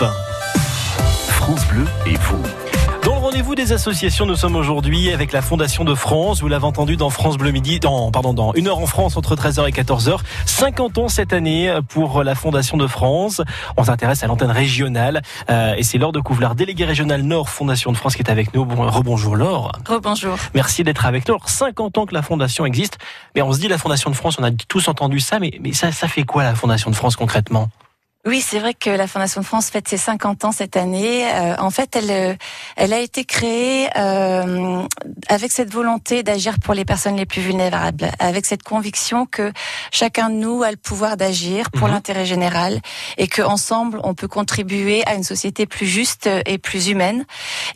9. 0.00 0.10
France 1.28 1.66
Bleu 1.68 1.84
et 2.06 2.16
vous. 2.16 2.42
Dans 3.02 3.14
le 3.14 3.20
rendez-vous 3.20 3.54
des 3.54 3.72
associations, 3.72 4.26
nous 4.26 4.36
sommes 4.36 4.56
aujourd'hui 4.56 5.10
avec 5.10 5.32
la 5.32 5.40
Fondation 5.40 5.84
de 5.84 5.94
France. 5.94 6.40
Vous 6.40 6.48
l'avez 6.48 6.64
entendu 6.64 6.96
dans 6.96 7.08
France 7.08 7.38
Bleu 7.38 7.50
Midi, 7.50 7.80
dans, 7.80 8.10
pardon, 8.10 8.34
dans 8.34 8.52
une 8.52 8.68
heure 8.68 8.78
en 8.78 8.86
France 8.86 9.16
entre 9.16 9.36
13h 9.36 9.66
et 9.68 9.70
14h. 9.70 10.18
50 10.44 10.98
ans 10.98 11.08
cette 11.08 11.32
année 11.32 11.78
pour 11.88 12.24
la 12.24 12.34
Fondation 12.34 12.76
de 12.76 12.86
France. 12.86 13.40
On 13.78 13.84
s'intéresse 13.84 14.22
à 14.22 14.26
l'antenne 14.26 14.50
régionale. 14.50 15.22
Euh, 15.50 15.74
et 15.76 15.82
c'est 15.82 15.96
Laure 15.96 16.12
de 16.12 16.20
Couvlar, 16.20 16.54
déléguée 16.54 16.84
régionale 16.84 17.22
Nord 17.22 17.48
Fondation 17.48 17.90
de 17.90 17.96
France 17.96 18.16
qui 18.16 18.22
est 18.22 18.30
avec 18.30 18.52
nous. 18.52 18.66
Bon, 18.66 18.90
rebonjour 18.90 19.34
Laure. 19.34 19.72
Rebonjour. 19.88 20.36
Merci 20.54 20.84
d'être 20.84 21.06
avec 21.06 21.26
nous. 21.26 21.38
50 21.42 21.96
ans 21.96 22.06
que 22.06 22.14
la 22.14 22.22
Fondation 22.22 22.66
existe. 22.66 22.98
Mais 23.34 23.40
on 23.40 23.52
se 23.52 23.60
dit 23.60 23.68
la 23.68 23.78
Fondation 23.78 24.10
de 24.10 24.16
France, 24.16 24.36
on 24.38 24.44
a 24.44 24.50
tous 24.50 24.88
entendu 24.88 25.20
ça, 25.20 25.38
mais, 25.38 25.52
mais 25.62 25.72
ça, 25.72 25.90
ça 25.90 26.06
fait 26.06 26.24
quoi 26.24 26.42
la 26.42 26.54
Fondation 26.54 26.90
de 26.90 26.96
France 26.96 27.16
concrètement? 27.16 27.70
Oui, 28.26 28.40
c'est 28.40 28.58
vrai 28.58 28.74
que 28.74 28.90
la 28.90 29.06
Fondation 29.06 29.40
de 29.40 29.46
France 29.46 29.70
fête 29.70 29.86
ses 29.88 29.96
50 29.96 30.44
ans 30.44 30.52
cette 30.52 30.76
année. 30.76 31.24
Euh, 31.32 31.54
en 31.58 31.70
fait, 31.70 31.94
elle, 31.94 32.10
euh, 32.10 32.34
elle 32.74 32.92
a 32.92 32.98
été 32.98 33.24
créée 33.24 33.88
euh, 33.96 34.82
avec 35.28 35.52
cette 35.52 35.72
volonté 35.72 36.24
d'agir 36.24 36.58
pour 36.58 36.74
les 36.74 36.84
personnes 36.84 37.16
les 37.16 37.24
plus 37.24 37.40
vulnérables, 37.40 38.10
avec 38.18 38.44
cette 38.44 38.64
conviction 38.64 39.26
que 39.26 39.52
chacun 39.92 40.28
de 40.28 40.34
nous 40.34 40.64
a 40.64 40.72
le 40.72 40.76
pouvoir 40.76 41.16
d'agir 41.16 41.70
pour 41.70 41.86
mhm. 41.86 41.94
l'intérêt 41.94 42.26
général 42.26 42.80
et 43.16 43.28
que 43.28 43.42
ensemble 43.42 44.00
on 44.02 44.14
peut 44.14 44.28
contribuer 44.28 45.06
à 45.06 45.14
une 45.14 45.22
société 45.22 45.66
plus 45.66 45.86
juste 45.86 46.28
et 46.46 46.58
plus 46.58 46.88
humaine. 46.88 47.24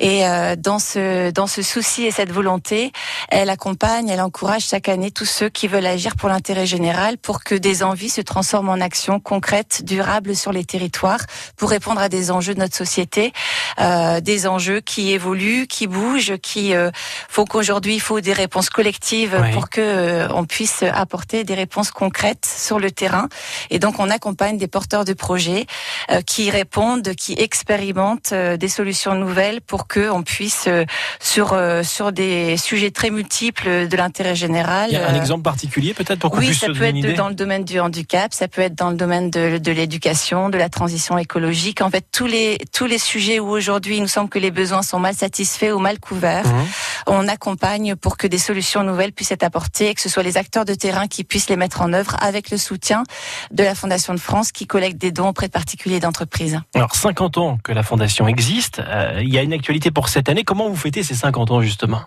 Et 0.00 0.26
euh, 0.26 0.56
dans 0.56 0.80
ce 0.80 1.30
dans 1.30 1.46
ce 1.46 1.62
souci 1.62 2.06
et 2.06 2.10
cette 2.10 2.32
volonté, 2.32 2.90
elle 3.28 3.50
accompagne, 3.50 4.08
elle 4.08 4.20
encourage 4.20 4.64
chaque 4.64 4.88
année 4.88 5.12
tous 5.12 5.26
ceux 5.26 5.48
qui 5.48 5.68
veulent 5.68 5.86
agir 5.86 6.16
pour 6.16 6.28
l'intérêt 6.28 6.66
général, 6.66 7.18
pour 7.18 7.44
que 7.44 7.54
des 7.54 7.84
envies 7.84 8.10
se 8.10 8.20
transforment 8.20 8.70
en 8.70 8.80
actions 8.80 9.20
concrètes, 9.20 9.84
durables 9.84 10.34
sur 10.40 10.52
les 10.52 10.64
territoires 10.64 11.20
pour 11.56 11.70
répondre 11.70 12.00
à 12.00 12.08
des 12.08 12.30
enjeux 12.30 12.54
de 12.54 12.60
notre 12.60 12.76
société, 12.76 13.32
euh, 13.78 14.20
des 14.20 14.46
enjeux 14.46 14.80
qui 14.80 15.12
évoluent, 15.12 15.66
qui 15.66 15.86
bougent, 15.86 16.36
qui 16.42 16.74
euh, 16.74 16.90
faut 17.28 17.44
qu'aujourd'hui 17.44 17.94
il 17.94 18.00
faut 18.00 18.20
des 18.20 18.32
réponses 18.32 18.70
collectives 18.70 19.36
pour 19.52 19.68
que 19.68 19.80
euh, 19.80 20.28
on 20.30 20.44
puisse 20.44 20.82
apporter 20.82 21.44
des 21.44 21.54
réponses 21.54 21.90
concrètes 21.90 22.46
sur 22.46 22.78
le 22.78 22.90
terrain. 22.90 23.28
Et 23.70 23.78
donc 23.78 23.98
on 23.98 24.10
accompagne 24.10 24.56
des 24.56 24.68
porteurs 24.68 25.04
de 25.04 25.12
projets 25.12 25.66
euh, 26.10 26.22
qui 26.22 26.50
répondent, 26.50 27.14
qui 27.14 27.34
expérimentent 27.34 28.32
euh, 28.32 28.56
des 28.56 28.68
solutions 28.68 29.14
nouvelles 29.14 29.60
pour 29.60 29.86
que 29.86 30.10
on 30.10 30.22
puisse 30.22 30.68
sur 31.20 31.48
sur 31.82 32.12
des 32.12 32.56
sujets 32.56 32.90
très 32.90 33.10
multiples 33.10 33.88
de 33.88 33.96
l'intérêt 33.96 34.34
général. 34.34 34.90
Il 34.90 34.94
y 34.94 34.96
a 34.96 35.08
un 35.08 35.14
exemple 35.14 35.42
particulier 35.42 35.94
peut-être 35.94 36.18
pour 36.18 36.30
qu'on 36.30 36.38
oui, 36.38 36.46
puisse 36.46 36.60
ça 36.60 36.66
peut 36.66 36.84
être 36.84 37.16
dans 37.16 37.28
le 37.28 37.34
domaine 37.34 37.64
du 37.64 37.80
handicap, 37.80 38.32
ça 38.32 38.48
peut 38.48 38.62
être 38.62 38.74
dans 38.74 38.90
le 38.90 38.96
domaine 38.96 39.30
de, 39.30 39.58
de 39.58 39.72
l'éducation 39.72 40.29
de 40.30 40.58
la 40.58 40.68
transition 40.68 41.18
écologique. 41.18 41.82
En 41.82 41.90
fait, 41.90 42.06
tous 42.12 42.26
les 42.26 42.58
tous 42.72 42.86
les 42.86 42.98
sujets 42.98 43.40
où 43.40 43.48
aujourd'hui 43.48 43.96
il 43.96 44.02
nous 44.02 44.08
semble 44.08 44.30
que 44.30 44.38
les 44.38 44.50
besoins 44.50 44.82
sont 44.82 45.00
mal 45.00 45.14
satisfaits 45.14 45.72
ou 45.72 45.78
mal 45.78 45.98
couverts, 45.98 46.46
mmh. 46.46 46.66
on 47.08 47.28
accompagne 47.28 47.96
pour 47.96 48.16
que 48.16 48.26
des 48.26 48.38
solutions 48.38 48.84
nouvelles 48.84 49.12
puissent 49.12 49.32
être 49.32 49.42
apportées 49.42 49.88
et 49.88 49.94
que 49.94 50.00
ce 50.00 50.08
soit 50.08 50.22
les 50.22 50.36
acteurs 50.36 50.64
de 50.64 50.74
terrain 50.74 51.08
qui 51.08 51.24
puissent 51.24 51.48
les 51.48 51.56
mettre 51.56 51.82
en 51.82 51.92
œuvre 51.92 52.16
avec 52.20 52.50
le 52.50 52.58
soutien 52.58 53.02
de 53.50 53.64
la 53.64 53.74
Fondation 53.74 54.14
de 54.14 54.20
France 54.20 54.52
qui 54.52 54.66
collecte 54.66 54.98
des 54.98 55.10
dons 55.10 55.28
auprès 55.28 55.48
de 55.48 55.52
particuliers 55.52 55.96
et 55.96 56.00
d'entreprises. 56.00 56.60
Alors 56.74 56.94
50 56.94 57.38
ans 57.38 57.58
que 57.64 57.72
la 57.72 57.82
Fondation 57.82 58.28
existe, 58.28 58.78
euh, 58.78 59.18
il 59.20 59.34
y 59.34 59.38
a 59.38 59.42
une 59.42 59.52
actualité 59.52 59.90
pour 59.90 60.08
cette 60.08 60.28
année. 60.28 60.44
Comment 60.44 60.68
vous 60.68 60.76
fêtez 60.76 61.02
ces 61.02 61.14
50 61.14 61.50
ans 61.50 61.60
justement? 61.60 62.02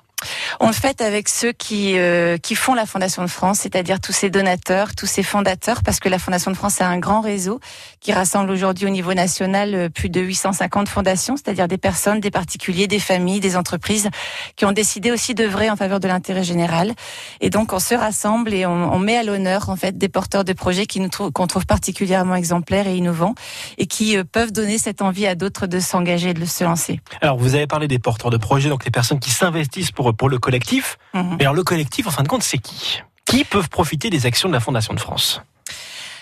On 0.59 0.67
le 0.67 0.73
fait 0.73 1.01
avec 1.01 1.29
ceux 1.29 1.51
qui 1.51 1.97
euh, 1.97 2.37
qui 2.37 2.55
font 2.55 2.73
la 2.73 2.85
Fondation 2.85 3.21
de 3.23 3.27
France, 3.27 3.59
c'est-à-dire 3.59 3.99
tous 3.99 4.11
ces 4.11 4.29
donateurs, 4.29 4.95
tous 4.95 5.05
ces 5.05 5.23
fondateurs, 5.23 5.83
parce 5.83 5.99
que 5.99 6.09
la 6.09 6.19
Fondation 6.19 6.51
de 6.51 6.55
France 6.55 6.81
a 6.81 6.87
un 6.87 6.97
grand 6.97 7.21
réseau 7.21 7.59
qui 7.99 8.11
rassemble 8.11 8.51
aujourd'hui 8.51 8.85
au 8.85 8.89
niveau 8.89 9.13
national 9.13 9.75
euh, 9.75 9.89
plus 9.89 10.09
de 10.09 10.21
850 10.21 10.87
fondations, 10.87 11.35
c'est-à-dire 11.37 11.67
des 11.67 11.77
personnes, 11.77 12.19
des 12.19 12.31
particuliers, 12.31 12.87
des 12.87 12.99
familles, 12.99 13.39
des 13.39 13.55
entreprises 13.55 14.09
qui 14.55 14.65
ont 14.65 14.71
décidé 14.71 15.11
aussi 15.11 15.33
d'œuvrer 15.33 15.69
en 15.69 15.75
faveur 15.75 15.99
de 15.99 16.07
l'intérêt 16.07 16.43
général. 16.43 16.93
Et 17.41 17.49
donc 17.49 17.73
on 17.73 17.79
se 17.79 17.95
rassemble 17.95 18.53
et 18.53 18.65
on, 18.65 18.99
met 18.99 19.17
à 19.17 19.23
l'honneur 19.23 19.69
en 19.69 19.75
fait 19.75 19.97
des 19.97 20.07
porteurs 20.07 20.43
de 20.43 20.53
projets 20.53 20.85
qui 20.85 20.99
nous 20.99 21.09
qu'on 21.09 21.47
trouve 21.47 21.65
particulièrement 21.65 22.35
exemplaires 22.35 22.87
et 22.87 22.95
innovants 22.95 23.35
et 23.77 23.85
qui 23.85 24.17
euh, 24.17 24.23
peuvent 24.23 24.51
donner 24.51 24.77
cette 24.77 25.01
envie 25.01 25.27
à 25.27 25.35
d'autres 25.35 25.67
de 25.67 25.79
s'engager 25.79 26.29
et 26.29 26.33
de 26.33 26.45
se 26.45 26.63
lancer. 26.63 26.99
Alors 27.21 27.37
vous 27.37 27.55
avez 27.55 27.67
parlé 27.67 27.87
des 27.87 27.99
porteurs 27.99 28.31
de 28.31 28.37
projets, 28.37 28.69
donc 28.69 28.85
les 28.85 28.91
personnes 28.91 29.19
qui 29.19 29.31
s'investissent 29.31 29.91
pour 29.91 30.15
pour 30.15 30.29
le 30.29 30.39
collectif. 30.43 30.97
Mhm. 31.13 31.37
Mais 31.39 31.45
alors 31.45 31.55
le 31.55 31.63
collectif, 31.63 32.05
en 32.05 32.11
fin 32.11 32.21
de 32.21 32.27
compte, 32.27 32.43
c'est 32.43 32.59
qui? 32.59 33.01
Qui 33.25 33.43
peuvent 33.45 33.69
profiter 33.69 34.09
des 34.09 34.25
actions 34.25 34.49
de 34.49 34.53
la 34.53 34.59
Fondation 34.59 34.93
de 34.93 34.99
France? 34.99 35.41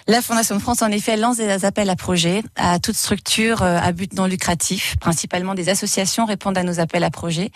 La 0.07 0.21
Fondation 0.21 0.55
de 0.55 0.61
France, 0.61 0.81
en 0.81 0.91
effet, 0.91 1.17
lance 1.17 1.37
des 1.37 1.65
appels 1.65 1.89
à 1.89 1.95
projets 1.95 2.43
à 2.55 2.79
toute 2.79 2.95
structure 2.95 3.61
euh, 3.61 3.77
à 3.81 3.91
but 3.91 4.13
non 4.13 4.25
lucratif. 4.25 4.95
Principalement 4.99 5.53
des 5.53 5.69
associations 5.69 6.25
répondent 6.25 6.57
à 6.57 6.63
nos 6.63 6.79
appels 6.79 7.03
à 7.03 7.11
projets. 7.11 7.51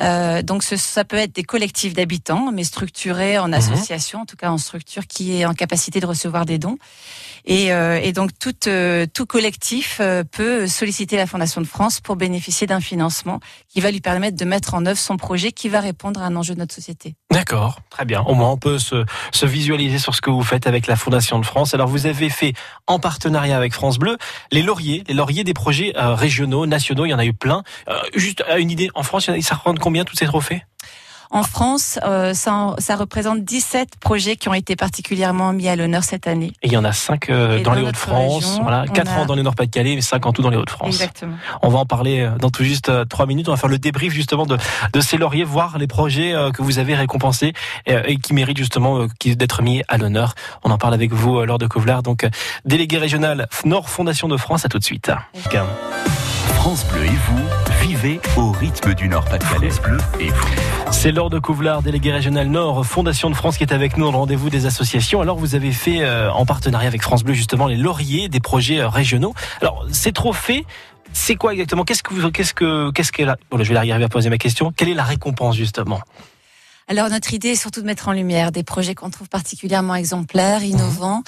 Euh, 0.00 0.42
donc 0.42 0.62
ça 0.62 1.04
peut 1.04 1.16
être 1.16 1.34
des 1.34 1.44
collectifs 1.44 1.94
d'habitants, 1.94 2.50
mais 2.52 2.64
structurés 2.64 3.38
en 3.38 3.48
mhm. 3.48 3.54
association, 3.54 4.20
en 4.20 4.26
tout 4.26 4.36
cas 4.36 4.50
en 4.50 4.58
structure 4.58 5.06
qui 5.06 5.36
est 5.36 5.44
en 5.44 5.54
capacité 5.54 6.00
de 6.00 6.06
recevoir 6.06 6.46
des 6.46 6.58
dons. 6.58 6.78
Et, 7.44 7.72
euh, 7.72 8.00
et 8.02 8.12
donc 8.12 8.30
tout, 8.38 8.54
euh, 8.66 9.06
tout 9.12 9.26
collectif 9.26 10.00
peut 10.32 10.66
solliciter 10.66 11.16
la 11.16 11.26
Fondation 11.26 11.60
de 11.60 11.66
France 11.66 12.00
pour 12.00 12.16
bénéficier 12.16 12.66
d'un 12.66 12.80
financement 12.80 13.40
qui 13.68 13.80
va 13.80 13.90
lui 13.90 14.00
permettre 14.00 14.36
de 14.36 14.44
mettre 14.44 14.74
en 14.74 14.86
œuvre 14.86 14.98
son 14.98 15.16
projet 15.16 15.52
qui 15.52 15.68
va 15.68 15.80
répondre 15.80 16.22
à 16.22 16.26
un 16.26 16.36
enjeu 16.36 16.54
de 16.54 16.60
notre 16.60 16.74
société. 16.74 17.14
D'accord, 17.34 17.80
très 17.90 18.04
bien. 18.04 18.22
Au 18.22 18.34
moins 18.34 18.50
on 18.50 18.56
peut 18.56 18.78
se, 18.78 19.04
se 19.32 19.44
visualiser 19.44 19.98
sur 19.98 20.14
ce 20.14 20.20
que 20.20 20.30
vous 20.30 20.42
faites 20.42 20.66
avec 20.66 20.86
la 20.86 20.96
Fondation 20.96 21.38
de 21.38 21.44
France. 21.44 21.74
Alors 21.74 21.88
vous 21.88 22.06
avez 22.06 22.30
fait 22.30 22.54
en 22.86 22.98
partenariat 22.98 23.56
avec 23.56 23.72
France 23.72 23.98
Bleu 23.98 24.16
les 24.52 24.62
lauriers, 24.62 25.02
les 25.08 25.14
lauriers 25.14 25.42
des 25.42 25.54
projets 25.54 25.92
régionaux, 25.96 26.66
nationaux. 26.66 27.06
Il 27.06 27.10
y 27.10 27.14
en 27.14 27.18
a 27.18 27.26
eu 27.26 27.32
plein. 27.32 27.64
juste 28.14 28.44
une 28.56 28.70
idée, 28.70 28.88
en 28.94 29.02
France, 29.02 29.24
ça 29.40 29.54
représente 29.54 29.80
combien 29.80 30.04
tous 30.04 30.16
ces 30.16 30.26
trophées? 30.26 30.62
En 31.30 31.42
France, 31.42 31.98
euh, 32.04 32.34
ça, 32.34 32.74
ça, 32.78 32.96
représente 32.96 33.44
17 33.44 33.96
projets 34.00 34.36
qui 34.36 34.48
ont 34.48 34.54
été 34.54 34.76
particulièrement 34.76 35.52
mis 35.52 35.68
à 35.68 35.76
l'honneur 35.76 36.04
cette 36.04 36.26
année. 36.26 36.52
Et 36.62 36.68
il 36.68 36.72
y 36.72 36.76
en 36.76 36.84
a 36.84 36.92
5 36.92 37.30
euh, 37.30 37.62
dans, 37.62 37.74
les 37.74 37.82
Hauts-de-France, 37.82 38.58
voilà, 38.62 38.86
4 38.86 39.18
ans 39.18 39.26
dans 39.26 39.34
les 39.34 39.42
Nord-Pas-de-Calais 39.42 39.94
et 39.94 40.00
5 40.00 40.24
en 40.26 40.32
tout 40.32 40.42
dans 40.42 40.50
les 40.50 40.56
Hauts-de-France. 40.56 40.88
Exactement. 40.88 41.36
On 41.62 41.68
va 41.68 41.78
en 41.78 41.86
parler 41.86 42.20
euh, 42.20 42.36
dans 42.38 42.50
tout 42.50 42.64
juste 42.64 42.90
3 43.08 43.26
minutes. 43.26 43.48
On 43.48 43.52
va 43.52 43.56
faire 43.56 43.68
le 43.68 43.78
débrief 43.78 44.12
justement 44.12 44.46
de, 44.46 44.56
de 44.92 45.00
ces 45.00 45.16
lauriers, 45.16 45.44
voir 45.44 45.78
les 45.78 45.86
projets 45.86 46.34
que 46.52 46.62
vous 46.62 46.78
avez 46.78 46.94
récompensés 46.94 47.52
et, 47.86 48.16
qui 48.16 48.34
méritent 48.34 48.58
justement 48.58 49.06
d'être 49.24 49.62
mis 49.62 49.82
à 49.88 49.98
l'honneur. 49.98 50.34
On 50.62 50.70
en 50.70 50.78
parle 50.78 50.94
avec 50.94 51.12
vous, 51.12 51.44
Laure 51.44 51.58
de 51.58 51.66
Covelard, 51.66 52.02
donc 52.02 52.26
délégué 52.64 52.98
régional 52.98 53.48
Nord 53.64 53.88
Fondation 53.88 54.28
de 54.28 54.36
France. 54.36 54.64
À 54.64 54.68
tout 54.68 54.78
de 54.78 54.84
suite. 54.84 55.10
France 56.64 56.86
Bleu 56.86 57.04
et 57.04 57.08
vous, 57.08 57.86
vivez 57.86 58.20
au 58.38 58.50
rythme 58.50 58.94
du 58.94 59.06
Nord-Pas-de-Calais. 59.06 59.68
Bleu 59.82 59.98
et 60.18 60.30
vous. 60.30 60.92
C'est 60.92 61.12
Laure 61.12 61.28
de 61.28 61.38
Couvelard, 61.38 61.82
délégué 61.82 62.10
régional 62.10 62.46
Nord, 62.46 62.86
Fondation 62.86 63.28
de 63.28 63.34
France, 63.34 63.58
qui 63.58 63.64
est 63.64 63.72
avec 63.74 63.98
nous 63.98 64.06
dans 64.06 64.12
le 64.12 64.16
rendez-vous 64.16 64.48
des 64.48 64.64
associations. 64.64 65.20
Alors, 65.20 65.36
vous 65.36 65.54
avez 65.54 65.72
fait, 65.72 66.00
euh, 66.00 66.32
en 66.32 66.46
partenariat 66.46 66.88
avec 66.88 67.02
France 67.02 67.22
Bleu, 67.22 67.34
justement, 67.34 67.66
les 67.66 67.76
lauriers 67.76 68.30
des 68.30 68.40
projets 68.40 68.80
euh, 68.80 68.88
régionaux. 68.88 69.34
Alors, 69.60 69.84
ces 69.92 70.12
trophées, 70.12 70.64
c'est 71.12 71.34
quoi 71.34 71.52
exactement? 71.52 71.84
Qu'est-ce 71.84 72.02
que 72.02 72.14
vous, 72.14 72.30
qu'est-ce 72.30 72.54
que, 72.54 72.90
qu'est-ce 72.92 73.12
qu'est 73.12 73.26
là 73.26 73.36
Bon, 73.50 73.62
je 73.62 73.70
vais 73.70 73.76
arriver 73.76 74.02
à 74.02 74.08
poser 74.08 74.30
ma 74.30 74.38
question. 74.38 74.72
Quelle 74.74 74.88
est 74.88 74.94
la 74.94 75.04
récompense, 75.04 75.56
justement? 75.56 76.00
Alors 76.86 77.08
notre 77.08 77.32
idée 77.32 77.50
est 77.50 77.56
surtout 77.56 77.80
de 77.80 77.86
mettre 77.86 78.08
en 78.08 78.12
lumière 78.12 78.52
des 78.52 78.62
projets 78.62 78.94
qu'on 78.94 79.10
trouve 79.10 79.28
particulièrement 79.28 79.94
exemplaires, 79.94 80.62
innovants, 80.62 81.22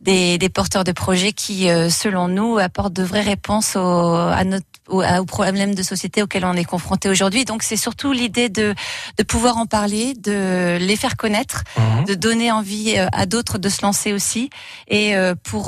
des, 0.00 0.36
des 0.38 0.48
porteurs 0.48 0.84
de 0.84 0.92
projets 0.92 1.32
qui, 1.32 1.70
euh, 1.70 1.88
selon 1.90 2.28
nous, 2.28 2.58
apportent 2.58 2.92
de 2.92 3.04
vraies 3.04 3.22
réponses 3.22 3.76
au, 3.76 3.80
à 3.80 4.42
notre 4.44 4.66
aux, 4.88 5.02
problèmes 5.24 5.74
de 5.74 5.82
société 5.82 6.22
auxquels 6.22 6.44
on 6.44 6.54
est 6.54 6.64
confronté 6.64 7.08
aujourd'hui. 7.08 7.44
Donc 7.44 7.62
c'est 7.62 7.76
surtout 7.76 8.12
l'idée 8.12 8.48
de, 8.48 8.74
de 9.18 9.22
pouvoir 9.22 9.56
en 9.56 9.66
parler, 9.66 10.14
de 10.14 10.78
les 10.80 10.96
faire 10.96 11.16
connaître, 11.16 11.64
mhm. 11.76 12.04
de 12.04 12.14
donner 12.14 12.52
envie 12.52 12.94
euh, 12.96 13.06
à 13.12 13.26
d'autres 13.26 13.58
de 13.58 13.68
se 13.68 13.82
lancer 13.82 14.12
aussi. 14.12 14.50
Et 14.88 15.16
euh, 15.16 15.34
pour, 15.42 15.64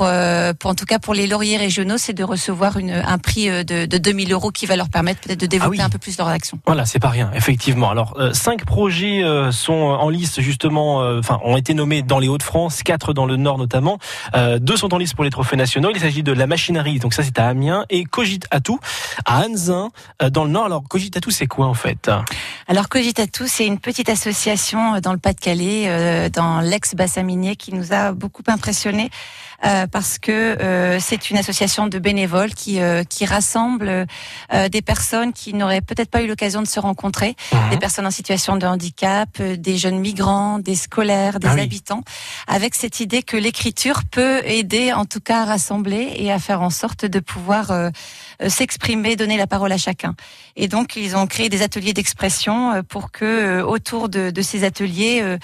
pour 0.59 0.69
en 0.71 0.75
tout 0.75 0.85
cas 0.85 0.99
pour 0.99 1.13
les 1.13 1.27
lauriers 1.27 1.57
régionaux, 1.57 1.97
c'est 1.97 2.13
de 2.13 2.23
recevoir 2.23 2.77
une, 2.77 2.91
un 2.91 3.17
prix 3.17 3.47
de, 3.47 3.85
de 3.85 3.97
2000 3.97 4.31
euros 4.31 4.51
qui 4.51 4.65
va 4.65 4.75
leur 4.75 4.89
permettre 4.89 5.21
peut-être 5.21 5.39
de 5.39 5.45
développer 5.45 5.77
ah 5.79 5.85
un 5.85 5.89
peu 5.89 5.97
plus 5.97 6.17
leur 6.17 6.27
action. 6.27 6.59
Voilà, 6.65 6.85
c'est 6.85 6.99
pas 6.99 7.09
rien, 7.09 7.31
effectivement. 7.35 7.89
Alors 7.89 8.17
cinq 8.33 8.65
projets 8.65 9.23
sont 9.51 9.73
en 9.73 10.09
liste 10.09 10.41
justement, 10.41 10.99
enfin 11.17 11.39
ont 11.43 11.57
été 11.57 11.73
nommés 11.73 12.01
dans 12.01 12.19
les 12.19 12.27
Hauts-de-France, 12.27 12.83
quatre 12.83 13.13
dans 13.13 13.25
le 13.25 13.37
Nord 13.37 13.57
notamment. 13.57 13.97
Euh, 14.35 14.59
deux 14.59 14.77
sont 14.77 14.93
en 14.93 14.97
liste 14.97 15.15
pour 15.15 15.23
les 15.23 15.29
trophées 15.29 15.55
nationaux. 15.55 15.89
Il 15.93 15.99
s'agit 15.99 16.23
de 16.23 16.31
la 16.31 16.47
machinerie, 16.47 16.99
donc 16.99 17.13
ça 17.13 17.23
c'est 17.23 17.39
à 17.39 17.47
Amiens, 17.47 17.85
et 17.89 18.03
Cogitatou 18.03 18.79
à 19.25 19.45
Anzin, 19.45 19.89
euh, 20.21 20.29
dans 20.29 20.43
le 20.43 20.51
Nord. 20.51 20.65
Alors 20.65 20.83
Cogitatou, 20.87 21.31
c'est 21.31 21.47
quoi 21.47 21.67
en 21.67 21.73
fait? 21.73 22.09
Alors 22.67 22.89
Cogitatou, 22.89 23.45
c'est 23.47 23.65
une 23.65 23.79
petite 23.79 24.09
association 24.09 24.95
euh, 24.95 24.99
dans 24.99 25.13
le 25.13 25.19
Pas-de-Calais, 25.19 26.29
dans 26.29 26.59
l'ex-bassin 26.61 27.23
minier, 27.23 27.55
qui 27.55 27.73
nous 27.73 27.93
a 27.93 28.11
beaucoup 28.11 28.43
impressionnés. 28.47 29.09
Parce 29.91 30.19
que 30.19 30.97
c'est 30.99 31.29
une 31.29 31.37
association 31.37 31.87
de 31.87 31.99
bénévoles 31.99 32.53
qui 32.53 32.79
qui 33.09 33.25
rassemble 33.25 34.05
des 34.71 34.81
personnes 34.81 35.33
qui 35.33 35.53
n'auraient 35.53 35.81
peut-être 35.81 36.09
pas 36.09 36.21
eu 36.21 36.27
l'occasion 36.27 36.61
de 36.61 36.67
se 36.67 36.79
rencontrer, 36.79 37.35
mhm. 37.51 37.69
des 37.71 37.77
personnes 37.77 38.07
en 38.07 38.11
situation 38.11 38.57
de 38.57 38.65
handicap, 38.65 39.41
des 39.41 39.77
jeunes 39.77 39.99
migrants, 39.99 40.59
des 40.59 40.75
scolaires, 40.75 41.39
des 41.39 41.47
ah 41.47 41.61
habitants, 41.61 42.03
avec 42.47 42.75
cette 42.75 42.99
idée 42.99 43.23
que 43.23 43.37
l'écriture 43.37 44.01
peut 44.09 44.41
aider 44.45 44.93
en 44.93 45.05
tout 45.05 45.19
cas 45.19 45.41
à 45.41 45.45
rassembler 45.45 46.13
et 46.15 46.31
à 46.31 46.39
faire 46.39 46.61
en 46.61 46.69
sorte 46.69 47.05
de 47.05 47.19
pouvoir 47.19 47.71
euh, 47.71 47.89
s'exprimer, 48.47 49.15
donner 49.15 49.37
la 49.37 49.47
parole 49.47 49.71
à 49.71 49.77
chacun. 49.77 50.15
Et 50.55 50.67
donc, 50.67 50.95
ils 50.95 51.15
ont 51.15 51.27
créé 51.27 51.49
des 51.49 51.61
ateliers 51.61 51.93
d'expression 51.93 52.83
pour 52.87 53.11
que 53.11 53.61
autour 53.61 54.09
de, 54.09 54.29
de 54.29 54.41
ces 54.41 54.63
ateliers, 54.63 55.37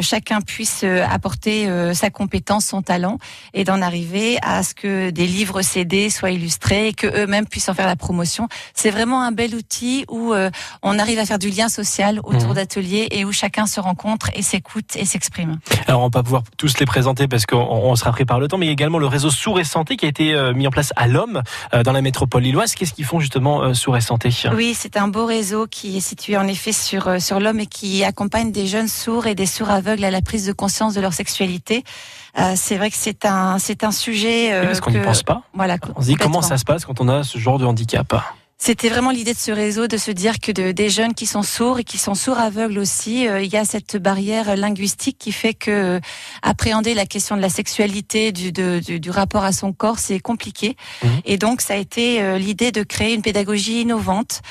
chacun 0.00 0.40
puisse 0.40 0.84
apporter 0.84 1.68
sa 1.94 2.10
compétence, 2.10 2.66
son 2.66 2.82
talent, 2.82 3.18
et 3.54 3.64
d'en 3.64 3.82
arriver 3.82 4.38
à 4.42 4.62
ce 4.62 4.74
que 4.74 5.10
des 5.10 5.26
livres 5.26 5.62
CD 5.62 6.10
soient 6.10 6.30
illustrés 6.30 6.88
et 6.88 6.92
que 6.92 7.06
eux-mêmes 7.06 7.46
puissent 7.46 7.68
en 7.68 7.74
faire 7.74 7.86
la 7.86 7.96
promotion. 7.96 8.48
C'est 8.74 8.90
vraiment 8.90 9.22
un 9.22 9.32
bel 9.32 9.54
outil 9.54 10.04
où 10.08 10.34
on 10.82 10.98
arrive 10.98 11.18
à 11.18 11.26
faire 11.26 11.38
du 11.38 11.50
lien 11.50 11.68
social 11.68 12.20
autour 12.24 12.50
mmh. 12.50 12.54
d'ateliers 12.54 13.08
et 13.10 13.24
où 13.24 13.32
chacun 13.32 13.66
se 13.66 13.80
rencontre 13.80 14.30
et 14.34 14.42
s'écoute 14.42 14.96
et 14.96 15.04
s'exprime. 15.04 15.58
Alors 15.86 16.00
on 16.00 16.04
va 16.04 16.10
pas 16.10 16.22
pouvoir 16.22 16.42
tous 16.56 16.78
les 16.78 16.86
présenter 16.86 17.28
parce 17.28 17.46
qu'on 17.46 17.94
sera 17.96 18.12
pris 18.12 18.24
par 18.24 18.40
le 18.40 18.48
temps, 18.48 18.58
mais 18.58 18.66
il 18.66 18.68
y 18.68 18.70
a 18.70 18.72
également 18.72 18.98
le 18.98 19.06
réseau 19.06 19.30
Sourd 19.30 19.60
et 19.60 19.64
Santé 19.64 19.96
qui 19.96 20.06
a 20.06 20.08
été 20.08 20.34
euh, 20.34 20.52
mis 20.52 20.66
en 20.66 20.70
place 20.70 20.92
à 20.96 21.06
l'homme 21.06 21.42
euh, 21.74 21.82
dans 21.82 21.92
la 21.92 22.02
métropole 22.02 22.17
lilloise. 22.40 22.74
Qu'est-ce 22.74 22.92
qu'ils 22.92 23.04
font 23.04 23.20
justement 23.20 23.62
euh, 23.62 23.72
et 23.72 24.00
Santé 24.00 24.30
Oui, 24.54 24.74
c'est 24.78 24.96
un 24.96 25.08
beau 25.08 25.26
réseau 25.26 25.66
qui 25.66 25.96
est 25.96 26.00
situé 26.00 26.36
en 26.36 26.46
effet 26.46 26.72
sur 26.72 27.20
sur 27.20 27.40
l'homme 27.40 27.60
et 27.60 27.66
qui 27.66 28.04
accompagne 28.04 28.52
des 28.52 28.66
jeunes 28.66 28.88
sourds 28.88 29.26
et 29.26 29.34
des 29.34 29.46
sourds 29.46 29.70
aveugles 29.70 30.04
à 30.04 30.10
la 30.10 30.22
prise 30.22 30.46
de 30.46 30.52
conscience 30.52 30.94
de 30.94 31.00
leur 31.00 31.12
sexualité. 31.12 31.84
c'est 32.56 32.76
vrai 32.76 32.90
que 32.90 32.96
c'est 32.96 33.24
un 33.24 33.58
c'est 33.58 33.84
un 33.84 33.92
sujet. 33.92 34.52
Euh, 34.52 34.66
parce 34.66 34.80
qu'on 34.80 34.90
n'y 34.90 35.00
pense 35.00 35.22
pas. 35.22 35.42
Voilà. 35.54 35.76
On 35.96 36.02
se 36.02 36.06
dit 36.06 36.14
comment 36.14 36.42
ça 36.42 36.58
se 36.58 36.64
passe 36.64 36.84
quand 36.84 37.00
on 37.00 37.08
a 37.08 37.24
ce 37.24 37.38
genre 37.38 37.58
de 37.58 37.64
handicap? 37.64 38.14
C'était 38.60 38.88
vraiment 38.88 39.12
l'idée 39.12 39.34
de 39.34 39.38
ce 39.38 39.52
réseau 39.52 39.86
de 39.86 39.96
se 39.96 40.10
dire 40.10 40.40
que 40.40 40.50
de, 40.50 40.72
des 40.72 40.90
jeunes 40.90 41.14
qui 41.14 41.26
sont 41.26 41.44
sourds 41.44 41.78
et 41.78 41.84
qui 41.84 41.96
sont 41.96 42.16
sourds 42.16 42.40
aveugles 42.40 42.80
aussi, 42.80 43.28
euh, 43.28 43.40
il 43.40 43.52
y 43.52 43.56
a 43.56 43.64
cette 43.64 43.96
barrière 43.96 44.56
linguistique 44.56 45.16
qui 45.16 45.30
fait 45.30 45.54
que 45.54 45.70
euh, 45.70 46.00
appréhender 46.42 46.94
la 46.94 47.06
question 47.06 47.36
de 47.36 47.40
la 47.40 47.50
sexualité, 47.50 48.32
du, 48.32 48.50
du, 48.50 49.10
rapport 49.10 49.44
à 49.44 49.52
son 49.52 49.72
corps, 49.72 50.00
c'est 50.00 50.18
compliqué. 50.18 50.76
Mmh. 51.02 51.06
Et 51.24 51.38
donc 51.38 51.60
ça 51.60 51.74
a 51.74 51.76
été 51.76 52.20
euh, 52.20 52.36
l'idée 52.36 52.72
de 52.72 52.82
créer 52.82 53.14
une 53.14 53.22
pédagogie 53.22 53.82
innovante, 53.82 54.42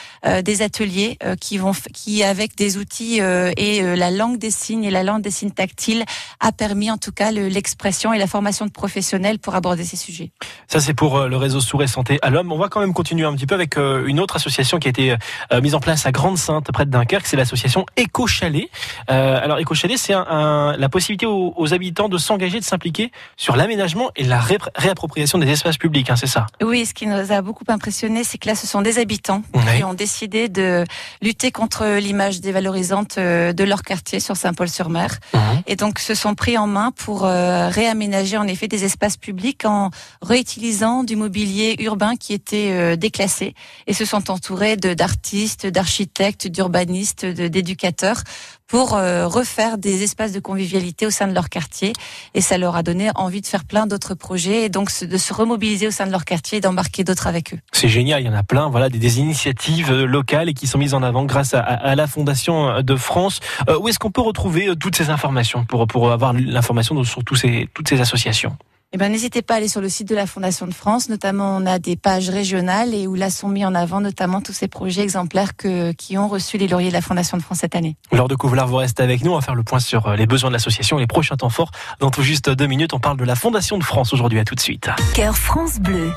des 0.44 0.62
ateliers 0.62 1.18
qui 1.40 1.58
vont, 1.58 1.74
qui 1.94 2.24
avec 2.24 2.56
des 2.56 2.78
outils 2.78 3.20
et 3.20 3.96
la 3.96 4.12
langue 4.12 4.38
des 4.38 4.52
signes 4.52 4.84
et 4.84 4.92
la 4.92 5.04
langue 5.04 5.22
des 5.22 5.32
signes 5.32 5.52
tactiles 5.52 6.04
a 6.40 6.52
permis 6.52 6.92
en 6.92 6.98
tout 6.98 7.12
cas 7.12 7.32
l'expression 7.32 8.14
et 8.14 8.18
la 8.18 8.28
formation 8.28 8.66
de 8.66 8.72
professionnels 8.72 9.40
pour 9.40 9.56
aborder 9.56 9.84
ces 9.84 9.96
sujets. 9.96 10.32
Ça 10.68 10.82
c'est 10.82 10.94
pour 10.94 11.28
le 11.28 11.38
réseau 11.38 11.62
Sourds 11.62 11.84
et 11.84 11.88
Santé 11.88 12.20
à 12.22 12.30
l'homme. 12.30 12.52
On 12.52 12.58
va 12.58 12.68
quand 12.68 12.82
même 12.82 12.94
continuer 12.94 13.26
un 13.26 13.34
petit 13.34 13.46
peu 13.46 13.56
avec 13.56 13.78
euh, 13.78 14.06
une 14.06 14.20
autre 14.20 14.36
association 14.36 14.80
qui 14.80 14.88
a 14.88 14.90
été 14.90 15.16
euh, 15.54 15.62
mise 15.62 15.76
en 15.76 15.80
place 15.80 16.06
à 16.06 16.12
Grande-Sainte, 16.12 16.70
près 16.74 16.86
de 16.86 16.92
Dunkerque, 16.92 17.26
c'est 17.26 17.38
l'association 17.38 17.86
Éco 17.96 18.28
Chalet. 18.28 18.70
Euh, 19.10 19.40
alors 19.42 19.60
Éco 19.60 19.74
Chalet, 19.76 19.98
c'est 19.98 20.14
la 20.14 20.90
possibilité 20.90 21.26
aux, 21.26 21.74
habitants 21.74 22.10
de 22.10 22.18
s'engager, 22.18 22.60
de 22.60 22.66
s'impliquer 22.66 23.12
sur 23.38 23.56
l'aménagement 23.56 24.12
et 24.16 24.24
la 24.24 24.42
réappropriation 24.76 25.38
des 25.38 25.50
espaces 25.50 25.78
publics, 25.78 26.10
hein, 26.10 26.16
c'est 26.16 26.28
ça? 26.28 26.48
Oui, 26.62 26.86
ce 26.86 26.94
qui 26.94 27.08
nous 27.08 27.32
a 27.32 27.42
beaucoup 27.42 27.66
impressionné, 27.68 28.24
c'est 28.24 28.38
que 28.38 28.48
là, 28.48 28.56
ce 28.56 28.68
sont 28.68 28.82
des 28.82 29.00
habitants 29.00 29.44
qui 29.76 29.84
ont 29.84 29.94
décidé 29.94 30.50
de 30.50 30.84
lutter 31.22 31.52
contre 31.52 31.98
l'image 31.98 32.42
dévalorisante 32.42 33.18
de 33.18 33.64
leur 33.64 33.84
quartier 33.84 34.20
sur 34.20 34.36
Saint-Paul-sur-Mer. 34.36 35.18
Mhm. 35.34 35.40
Et 35.68 35.76
donc, 35.76 36.00
se 36.00 36.14
sont 36.14 36.36
pris 36.36 36.58
en 36.58 36.68
main 36.68 36.92
pour 36.92 37.24
réaménager 37.24 38.38
en 38.38 38.48
effet 38.48 38.68
des 38.68 38.86
espaces 38.86 39.18
publics 39.18 39.66
en 39.66 39.92
réutilisant 40.22 40.57
du 41.04 41.16
mobilier 41.16 41.76
urbain 41.80 42.16
qui 42.16 42.34
était 42.34 42.98
déclassé 42.98 43.54
et 43.86 43.94
se 43.94 44.06
sont 44.06 44.30
entourés 44.32 44.78
d'artistes, 44.78 45.68
d'architectes, 45.68 46.48
d'urbanistes, 46.48 47.26
d'éducateurs 47.26 48.24
pour 48.68 48.96
euh, 48.96 49.28
refaire 49.28 49.78
des 49.78 50.04
espaces 50.04 50.34
de 50.34 50.40
convivialité 50.40 51.06
au 51.06 51.10
sein 51.10 51.28
de 51.28 51.34
leur 51.34 51.50
quartier. 51.50 51.94
Et 52.34 52.42
ça 52.42 52.58
leur 52.58 52.76
a 52.76 52.84
donné 52.84 53.10
envie 53.16 53.42
de 53.42 53.48
faire 53.48 53.64
plein 53.64 53.88
d'autres 53.88 54.14
projets 54.14 54.66
et 54.66 54.70
donc 54.70 54.92
de 55.04 55.18
se 55.18 55.34
remobiliser 55.34 55.88
au 55.88 55.92
sein 55.92 56.06
de 56.06 56.12
leur 56.12 56.26
quartier 56.26 56.58
et 56.58 56.62
d'embarquer 56.62 57.04
d'autres 57.04 57.28
avec 57.28 57.54
eux. 57.54 57.60
C'est 57.72 57.88
génial, 57.88 58.22
il 58.22 58.26
y 58.26 58.30
en 58.30 58.34
a 58.34 58.44
plein, 58.44 58.70
voilà, 58.70 58.90
des, 58.90 59.20
initiatives 59.20 59.92
euh, 59.92 60.06
locales 60.06 60.50
et 60.50 60.54
qui 60.54 60.68
sont 60.68 60.78
mises 60.78 60.94
en 60.94 61.02
avant 61.02 61.24
grâce 61.24 61.54
à, 61.54 61.96
la 61.96 62.08
Fondation 62.08 62.82
de 62.82 62.96
France. 62.96 63.40
Euh, 63.70 63.80
où 63.80 63.88
est-ce 63.88 64.00
qu'on 64.00 64.12
peut 64.12 64.22
retrouver 64.22 64.70
toutes 64.80 64.96
ces 64.96 65.10
informations 65.10 65.66
pour, 65.66 66.12
avoir 66.12 66.34
l'information 66.34 67.02
sur 67.04 67.24
toutes 67.24 67.40
ces 67.40 68.02
associations? 68.02 68.58
Eh 68.94 68.98
ben, 68.98 69.12
n'hésitez 69.12 69.42
pas 69.42 69.56
à 69.56 69.58
aller 69.58 69.68
sur 69.68 69.82
le 69.82 69.90
site 69.90 70.08
de 70.08 70.16
la 70.16 70.26
Fondation 70.26 70.66
de 70.66 70.74
France. 70.74 71.10
Notamment, 71.10 71.58
on 71.58 71.66
a 71.66 71.78
des 71.78 71.98
pages 71.98 72.30
régionales 72.30 72.94
et 72.94 73.06
où 73.06 73.16
là 73.16 73.30
sont 73.30 73.50
mis 73.50 73.66
en 73.66 73.76
avant 73.76 74.00
notamment 74.00 74.42
tous 74.42 74.54
ces 74.54 74.70
projets 74.70 75.02
exemplaires 75.02 75.58
que, 75.58 75.92
qui 75.92 76.18
ont 76.18 76.30
reçu 76.30 76.58
les 76.58 76.70
lauriers 76.70 76.88
de 76.88 76.94
la 76.94 77.02
Fondation 77.02 77.38
de 77.38 77.44
France 77.44 77.60
cette 77.60 77.76
année. 77.76 77.98
Laure 78.14 78.30
de 78.30 78.36
Couvelard, 78.36 78.68
vous 78.68 78.78
restez 78.78 79.04
avec 79.04 79.24
nous. 79.24 79.32
On 79.32 79.36
va 79.36 79.42
faire 79.42 79.56
le 79.56 79.64
point 79.64 79.80
sur 79.80 80.08
euh, 80.08 80.16
les 80.16 80.26
besoins 80.26 80.50
de 80.50 80.54
l'association, 80.54 80.98
les 80.98 81.08
prochains 81.08 81.36
temps 81.36 81.50
forts. 81.50 81.72
Dans 82.00 82.12
tout 82.12 82.24
juste 82.24 82.50
deux 82.50 82.68
minutes, 82.68 82.94
on 82.94 83.00
parle 83.00 83.18
de 83.18 83.26
la 83.26 83.36
Fondation 83.36 83.78
de 83.78 83.84
France 83.84 84.14
aujourd'hui. 84.14 84.40
À 84.40 84.46
tout 84.46 84.56
de 84.56 84.62
suite. 84.62 84.90
Cœur 85.14 85.38
France 85.38 85.80
Bleu. 85.80 86.12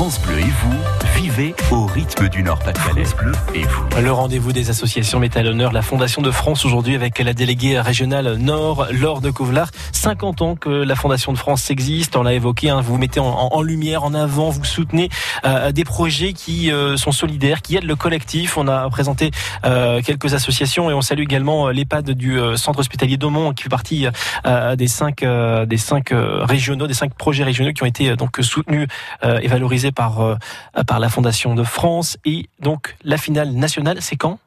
France 0.00 0.18
Bleu 0.22 0.38
et 0.38 0.44
vous, 0.44 1.20
vivez 1.20 1.54
au 1.70 1.84
rythme 1.84 2.30
du 2.30 2.42
Nord-Pas-de-Calais. 2.42 3.04
Bleu 3.18 3.32
et 3.54 3.64
vous. 3.64 3.84
Le 4.00 4.10
rendez-vous 4.10 4.50
des 4.50 4.70
associations 4.70 5.20
met 5.20 5.36
à 5.36 5.42
l'honneur 5.42 5.74
la 5.74 5.82
Fondation 5.82 6.22
de 6.22 6.30
France 6.30 6.64
aujourd'hui 6.64 6.94
avec 6.94 7.18
la 7.18 7.34
déléguée 7.34 7.78
régionale 7.78 8.36
Nord, 8.36 8.86
Laure 8.92 9.20
de 9.20 9.30
Couvelard. 9.30 9.68
50 9.92 10.40
ans 10.40 10.56
que 10.56 10.70
la 10.70 10.94
Fondation 10.94 11.34
de 11.34 11.36
France 11.36 11.70
existe, 11.70 12.16
on 12.16 12.22
l'a 12.22 12.32
évoqué, 12.32 12.70
hein, 12.70 12.80
vous 12.80 12.96
mettez 12.96 13.20
en, 13.20 13.60
lumière, 13.60 14.02
en 14.02 14.14
avant, 14.14 14.48
vous 14.48 14.64
soutenez 14.64 15.10
euh, 15.44 15.70
des 15.70 15.84
projets 15.84 16.32
qui 16.32 16.72
euh, 16.72 16.96
sont 16.96 17.12
solidaires, 17.12 17.60
qui 17.60 17.76
aident 17.76 17.84
le 17.84 17.96
collectif. 17.96 18.56
On 18.56 18.68
a 18.68 18.88
présenté 18.88 19.32
euh, 19.66 20.00
quelques 20.00 20.32
associations 20.32 20.90
et 20.90 20.94
on 20.94 21.02
salue 21.02 21.24
également 21.24 21.68
l'EHPAD 21.68 22.12
du 22.12 22.38
centre 22.56 22.78
hospitalier 22.78 23.18
d'Aumont 23.18 23.52
qui 23.52 23.64
fait 23.64 23.68
partie 23.68 24.06
des 24.78 24.88
cinq 24.88 25.22
des 25.66 25.76
cinq 25.76 26.14
régionaux, 26.14 26.86
des 26.86 26.94
cinq 26.94 27.12
projets 27.12 27.44
régionaux 27.44 27.74
qui 27.74 27.82
ont 27.82 27.86
été 27.86 28.16
donc 28.16 28.38
soutenus 28.40 28.88
et 29.22 29.46
valorisés 29.46 29.89
par, 29.92 30.20
euh, 30.20 30.36
par 30.86 31.00
la 31.00 31.08
Fondation 31.08 31.54
de 31.54 31.62
France. 31.62 32.16
Et 32.24 32.48
donc, 32.60 32.96
la 33.04 33.16
finale 33.16 33.52
nationale, 33.52 33.98
c'est 34.00 34.16
quand? 34.16 34.38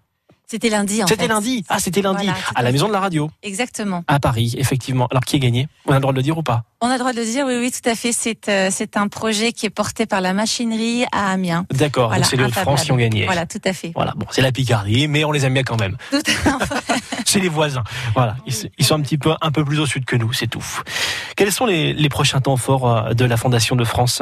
C'était 0.54 0.70
lundi. 0.70 1.02
C'était 1.08 1.28
lundi. 1.28 1.66
Ah, 1.68 1.80
c'était 1.80 2.04
lundi. 2.04 2.30
à 2.54 2.62
la 2.62 2.72
maison 2.72 2.88
de 2.88 2.94
la 2.94 3.00
radio. 3.00 3.32
Exactement. 3.42 4.04
À 4.08 4.20
Paris, 4.20 4.54
effectivement. 4.60 5.08
Alors, 5.08 5.24
qui 5.24 5.38
a 5.38 5.40
gagné? 5.40 5.68
On 5.88 5.92
a 5.92 5.96
le 5.96 6.02
droit 6.02 6.14
de 6.14 6.18
le 6.18 6.22
dire 6.22 6.38
ou 6.38 6.44
pas? 6.44 6.64
On 6.80 6.90
a 6.90 6.94
le 6.94 7.00
droit 7.00 7.12
de 7.12 7.18
le 7.18 7.26
dire, 7.26 7.46
oui, 7.48 7.58
oui, 7.60 7.72
tout 7.72 7.90
à 7.90 7.96
fait. 7.96 8.12
C'est 8.12 8.50
euh, 8.50 8.70
un 8.96 9.08
projet 9.08 9.52
qui 9.52 9.66
est 9.66 9.72
porté 9.72 10.06
par 10.06 10.22
la 10.22 10.34
machinerie 10.34 11.06
à 11.12 11.32
Amiens. 11.32 11.66
D'accord. 11.72 12.14
donc 12.14 12.26
c'est 12.26 12.36
les 12.36 12.44
Hauts-de-France 12.44 12.84
qui 12.84 12.92
ont 12.92 12.98
gagné. 12.98 13.26
Voilà, 13.26 13.48
tout 13.48 13.62
à 13.66 13.74
fait. 13.74 13.94
Voilà. 13.96 14.14
Bon, 14.16 14.28
c'est 14.30 14.44
la 14.44 14.52
Picardie, 14.52 15.08
mais 15.08 15.24
on 15.24 15.32
les 15.32 15.44
aime 15.44 15.54
bien 15.54 15.64
quand 15.64 15.80
même. 15.80 15.98
Tout 16.12 16.18
à 16.18 16.66
fait. 16.66 17.02
c'est 17.26 17.40
les 17.40 17.50
voisins. 17.50 17.84
Voilà. 18.14 18.36
Ils, 18.46 18.86
sont 18.86 18.96
un 18.96 19.02
petit 19.02 19.18
peu 19.18 19.34
un 19.42 19.52
peu 19.52 19.66
plus 19.66 19.80
au 19.80 19.88
sud 19.88 20.06
que 20.06 20.16
nous, 20.16 20.34
c'est 20.34 20.46
tout. 20.48 20.64
Quels 21.36 21.52
sont 21.52 21.66
les, 21.66 21.94
les 21.94 22.10
prochains 22.10 22.42
temps 22.42 22.58
forts 22.58 22.88
euh, 22.88 23.14
de 23.14 23.26
la 23.26 23.38
Fondation 23.38 23.76
de 23.76 23.86
France? 23.86 24.22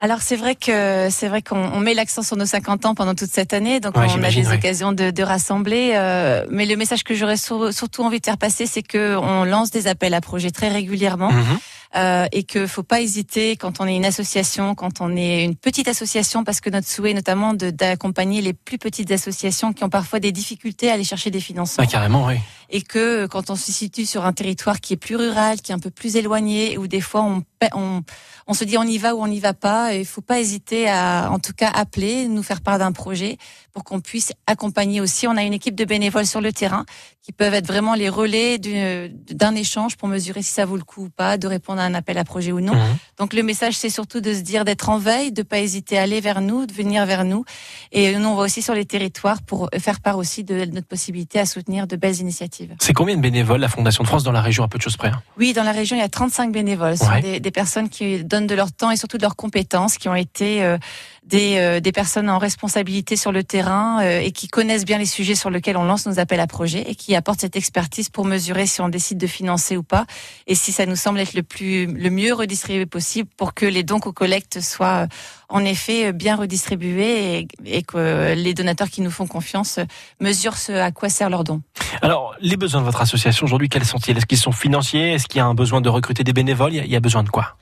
Alors 0.00 0.22
c'est 0.22 0.36
vrai 0.36 0.54
que 0.54 1.08
c'est 1.10 1.26
vrai 1.26 1.42
qu'on 1.42 1.80
met 1.80 1.92
l'accent 1.92 2.22
sur 2.22 2.36
nos 2.36 2.46
50 2.46 2.86
ans 2.86 2.94
pendant 2.94 3.16
toute 3.16 3.30
cette 3.30 3.52
année, 3.52 3.80
donc 3.80 3.96
on 3.96 4.00
a 4.00 4.30
des 4.30 4.52
occasions 4.52 4.92
de, 4.92 5.10
de 5.10 5.22
rassembler. 5.24 5.92
Euh, 5.94 6.46
mais 6.50 6.66
le 6.66 6.76
message 6.76 7.02
que 7.02 7.16
j'aurais 7.16 7.36
surtout 7.36 8.02
envie 8.02 8.20
de 8.20 8.24
faire 8.24 8.38
passer, 8.38 8.66
c'est 8.66 8.82
que 8.82 9.16
on 9.16 9.44
lance 9.44 9.70
des 9.70 9.88
appels 9.88 10.14
à 10.14 10.20
projets 10.20 10.52
très 10.52 10.68
régulièrement. 10.68 11.32
Mhm. 11.32 11.58
Euh, 11.96 12.26
et 12.32 12.42
que 12.42 12.66
faut 12.66 12.82
pas 12.82 13.00
hésiter 13.00 13.56
quand 13.56 13.80
on 13.80 13.86
est 13.86 13.96
une 13.96 14.04
association, 14.04 14.74
quand 14.74 15.00
on 15.00 15.16
est 15.16 15.42
une 15.42 15.56
petite 15.56 15.88
association, 15.88 16.44
parce 16.44 16.60
que 16.60 16.68
notre 16.68 16.86
souhait 16.86 17.14
notamment 17.14 17.54
d'accompagner 17.54 18.42
les 18.42 18.52
plus 18.52 18.76
petites 18.76 19.10
associations 19.10 19.72
qui 19.72 19.84
ont 19.84 19.88
parfois 19.88 20.20
des 20.20 20.30
difficultés 20.30 20.90
à 20.90 20.94
aller 20.94 21.04
chercher 21.04 21.30
des 21.30 21.40
financements. 21.40 21.82
Ah, 21.82 21.90
carrément, 21.90 22.26
oui. 22.26 22.34
Et 22.70 22.82
que 22.82 23.26
quand 23.26 23.50
on 23.50 23.56
se 23.56 23.72
situe 23.72 24.06
sur 24.06 24.26
un 24.26 24.32
territoire 24.32 24.80
qui 24.80 24.92
est 24.92 24.98
plus 24.98 25.16
rural, 25.16 25.60
qui 25.60 25.72
est 25.72 25.74
un 25.74 25.78
peu 25.78 25.90
plus 25.90 26.16
éloigné, 26.16 26.76
où 26.78 26.86
des 26.86 27.00
fois 27.00 27.22
on, 27.22 27.42
on, 27.74 28.02
on 28.46 28.54
se 28.54 28.64
dit 28.64 28.78
on 28.78 28.82
y 28.82 28.98
va 28.98 29.14
ou 29.14 29.22
on 29.22 29.28
n'y 29.28 29.40
va 29.40 29.54
pas, 29.54 29.94
il 29.94 30.04
faut 30.04 30.20
pas 30.20 30.40
hésiter 30.40 30.88
à, 30.88 31.28
en 31.30 31.38
tout 31.38 31.52
cas, 31.52 31.70
appeler, 31.70 32.28
nous 32.28 32.42
faire 32.42 32.60
part 32.60 32.78
d'un 32.78 32.92
projet 32.92 33.38
pour 33.72 33.84
qu'on 33.84 34.00
puisse 34.00 34.32
accompagner 34.46 35.00
aussi. 35.00 35.26
On 35.26 35.36
a 35.36 35.42
une 35.42 35.52
équipe 35.52 35.74
de 35.74 35.84
bénévoles 35.84 36.26
sur 36.26 36.40
le 36.40 36.52
terrain 36.52 36.84
qui 37.22 37.32
peuvent 37.32 37.54
être 37.54 37.66
vraiment 37.66 37.94
les 37.94 38.08
relais 38.08 38.58
d'un 38.58 39.54
échange 39.54 39.96
pour 39.96 40.08
mesurer 40.08 40.42
si 40.42 40.52
ça 40.52 40.64
vaut 40.64 40.76
le 40.76 40.82
coup 40.82 41.04
ou 41.04 41.10
pas, 41.10 41.36
de 41.36 41.46
répondre 41.46 41.80
à 41.80 41.84
un 41.84 41.94
appel 41.94 42.16
à 42.16 42.24
projet 42.24 42.52
ou 42.52 42.60
non. 42.60 42.74
Mhm. 42.74 42.96
Donc 43.18 43.34
le 43.34 43.42
message, 43.42 43.76
c'est 43.76 43.90
surtout 43.90 44.20
de 44.20 44.32
se 44.32 44.40
dire 44.40 44.64
d'être 44.64 44.88
en 44.88 44.98
veille, 44.98 45.30
de 45.30 45.42
pas 45.42 45.60
hésiter 45.60 45.98
à 45.98 46.02
aller 46.02 46.20
vers 46.20 46.40
nous, 46.40 46.64
de 46.64 46.72
venir 46.72 47.04
vers 47.04 47.24
nous. 47.24 47.44
Et 47.92 48.16
nous, 48.16 48.28
on 48.28 48.34
va 48.34 48.44
aussi 48.44 48.62
sur 48.62 48.74
les 48.74 48.86
territoires 48.86 49.42
pour 49.42 49.68
faire 49.78 50.00
part 50.00 50.16
aussi 50.16 50.42
de 50.42 50.64
notre 50.64 50.86
possibilité 50.86 51.38
à 51.38 51.46
soutenir 51.46 51.86
de 51.86 51.96
belles 51.96 52.18
initiatives. 52.18 52.57
C'est 52.78 52.92
combien 52.92 53.16
de 53.16 53.20
bénévoles 53.20 53.60
la 53.60 53.68
Fondation 53.68 54.02
de 54.02 54.08
France 54.08 54.24
dans 54.24 54.32
la 54.32 54.40
région, 54.40 54.64
à 54.64 54.68
peu 54.68 54.78
de 54.78 54.82
choses 54.82 54.96
près 54.96 55.08
hein? 55.08 55.22
Oui, 55.38 55.52
dans 55.52 55.62
la 55.62 55.72
région, 55.72 55.96
il 55.96 56.00
y 56.00 56.02
a 56.02 56.08
35 56.08 56.52
bénévoles. 56.52 56.96
Ce 56.96 57.04
sont 57.04 57.20
des, 57.20 57.40
des, 57.40 57.50
personnes 57.50 57.88
qui 57.88 58.24
donnent 58.24 58.46
de 58.46 58.54
leur 58.54 58.72
temps 58.72 58.90
et 58.90 58.96
surtout 58.96 59.16
de 59.16 59.22
leurs 59.22 59.36
compétences, 59.36 59.98
qui 59.98 60.08
ont 60.08 60.14
été 60.14 60.62
euh, 60.64 60.78
des, 61.24 61.56
euh, 61.58 61.80
des 61.80 61.92
personnes 61.92 62.30
en 62.30 62.38
responsabilité 62.38 63.16
sur 63.16 63.32
le 63.32 63.44
terrain 63.44 64.02
euh, 64.02 64.20
et 64.20 64.32
qui 64.32 64.48
connaissent 64.48 64.84
bien 64.84 64.98
les 64.98 65.06
sujets 65.06 65.34
sur 65.34 65.50
lesquels 65.50 65.76
on 65.76 65.84
lance 65.84 66.06
nos 66.06 66.18
appels 66.18 66.40
à 66.40 66.46
projets 66.46 66.82
et 66.88 66.94
qui 66.94 67.14
apportent 67.14 67.40
cette 67.40 67.56
expertise 67.56 68.08
pour 68.08 68.24
mesurer 68.24 68.66
si 68.66 68.80
on 68.80 68.88
décide 68.88 69.18
de 69.18 69.26
financer 69.26 69.76
ou 69.76 69.82
pas 69.82 70.06
et 70.46 70.54
si 70.54 70.72
ça 70.72 70.86
nous 70.86 70.96
semble 70.96 71.20
être 71.20 71.34
le 71.34 71.42
plus 71.42 71.86
le 71.86 72.10
mieux 72.10 72.34
redistribué 72.34 72.86
possible 72.86 73.28
pour 73.36 73.54
que 73.54 73.66
les 73.66 73.82
dons 73.82 74.00
qu'on 74.00 74.12
collecte 74.12 74.60
soient 74.60 75.04
euh, 75.04 75.06
en 75.48 75.64
effet 75.64 76.12
bien 76.12 76.36
redistribués 76.36 77.38
et, 77.38 77.48
et, 77.64 77.82
que 77.82 78.34
les 78.34 78.54
donateurs 78.54 78.90
qui 78.90 79.00
nous 79.00 79.10
font 79.10 79.26
confiance 79.26 79.80
mesurent 80.20 80.56
ce 80.58 80.72
à 80.72 80.90
quoi 80.90 81.08
sert 81.08 81.30
leur 81.30 81.42
don. 81.42 81.62
Alors, 82.02 82.34
les 82.40 82.56
besoins 82.56 82.80
de 82.80 82.86
votre 82.86 83.00
association 83.00 83.46
aujourd'hui, 83.46 83.70
quels 83.70 83.86
sont-ils? 83.86 84.16
Est-ce 84.16 84.26
qu'ils 84.26 84.38
sont 84.38 84.52
financiers? 84.52 85.14
Est-ce 85.14 85.26
qu'il 85.26 85.38
y 85.38 85.40
a 85.40 85.46
un 85.46 85.54
besoin 85.54 85.80
de 85.80 85.88
recruter 85.88 86.22
des 86.22 86.34
bénévoles? 86.34 86.74
Il 86.74 86.86
y 86.86 86.96
a 86.96 87.00
besoin 87.00 87.22
de 87.22 87.30
quoi? 87.30 87.56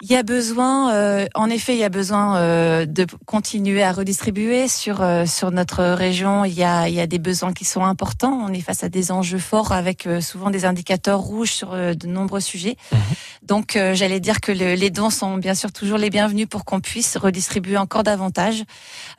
Il 0.00 0.12
y 0.12 0.14
a 0.14 0.22
besoin, 0.22 0.92
euh, 0.92 1.26
en 1.34 1.50
effet, 1.50 1.74
il 1.74 1.80
y 1.80 1.84
a 1.84 1.88
besoin 1.88 2.36
euh, 2.36 2.86
de 2.86 3.04
continuer 3.26 3.82
à 3.82 3.90
redistribuer 3.90 4.68
sur 4.68 5.02
euh, 5.02 5.26
sur 5.26 5.50
notre 5.50 5.82
région. 5.82 6.44
Il 6.44 6.52
y 6.52 6.62
a 6.62 6.88
il 6.88 6.94
y 6.94 7.00
a 7.00 7.08
des 7.08 7.18
besoins 7.18 7.52
qui 7.52 7.64
sont 7.64 7.84
importants. 7.84 8.46
On 8.46 8.52
est 8.52 8.60
face 8.60 8.84
à 8.84 8.88
des 8.88 9.10
enjeux 9.10 9.40
forts 9.40 9.72
avec 9.72 10.08
souvent 10.20 10.50
des 10.50 10.64
indicateurs 10.64 11.18
rouges 11.18 11.50
sur 11.50 11.72
de 11.72 12.06
nombreux 12.06 12.40
sujets. 12.40 12.76
Mhm. 12.92 12.98
Donc, 13.42 13.78
j'allais 13.94 14.20
dire 14.20 14.40
que 14.40 14.52
les 14.52 14.90
dons 14.90 15.10
sont 15.10 15.36
bien 15.36 15.54
sûr 15.54 15.72
toujours 15.72 15.98
les 15.98 16.10
bienvenus 16.10 16.46
pour 16.48 16.64
qu'on 16.64 16.80
puisse 16.80 17.16
redistribuer 17.16 17.76
encore 17.76 18.02
davantage. 18.02 18.64